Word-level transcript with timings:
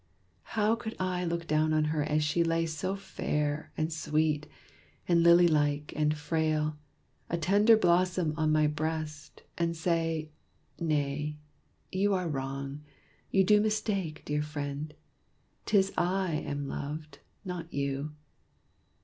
How 0.57 0.73
could 0.75 0.95
I 0.99 1.23
look 1.25 1.45
down 1.45 1.73
on 1.75 1.83
her 1.93 2.01
as 2.01 2.23
she 2.23 2.43
lay 2.43 2.65
So 2.65 2.95
fair, 2.95 3.71
and 3.77 3.93
sweet, 3.93 4.47
and 5.07 5.21
lily 5.21 5.47
like, 5.47 5.93
and 5.95 6.17
frail 6.17 6.75
A 7.29 7.37
tender 7.37 7.77
blossom 7.77 8.33
on 8.35 8.51
my 8.51 8.65
breast, 8.65 9.43
and 9.59 9.77
say, 9.77 10.31
"Nay, 10.79 11.37
you 11.91 12.15
are 12.15 12.27
wrong 12.27 12.81
you 13.29 13.43
do 13.43 13.61
mistake, 13.61 14.23
dear 14.25 14.41
friend! 14.41 14.95
'Tis 15.67 15.93
I 15.95 16.31
am 16.47 16.67
loved, 16.67 17.19
not 17.45 17.71
you"? 17.71 18.13